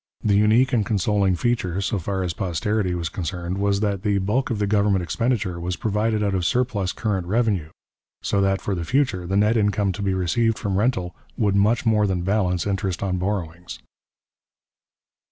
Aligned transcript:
The 0.23 0.33
unique 0.33 0.73
and 0.73 0.83
consoling 0.83 1.35
feature, 1.35 1.79
so 1.79 1.99
far 1.99 2.23
as 2.23 2.33
posterity 2.33 2.95
was 2.95 3.07
concerned, 3.07 3.59
was 3.59 3.81
that 3.81 4.01
the 4.01 4.17
bulk 4.17 4.49
of 4.49 4.57
the 4.57 4.65
government 4.65 5.03
expenditure 5.03 5.59
was 5.59 5.75
provided 5.75 6.23
out 6.23 6.33
of 6.33 6.43
surplus 6.43 6.91
current 6.91 7.27
revenue, 7.27 7.69
so 8.23 8.41
that 8.41 8.61
for 8.63 8.73
the 8.73 8.83
future 8.83 9.27
the 9.27 9.37
net 9.37 9.57
income 9.57 9.91
to 9.91 10.01
be 10.01 10.15
received 10.15 10.57
from 10.57 10.77
rental 10.79 11.15
would 11.37 11.55
much 11.55 11.85
more 11.85 12.07
than 12.07 12.23
balance 12.23 12.65
interest 12.65 13.03
on 13.03 13.19
borrowings. 13.19 13.77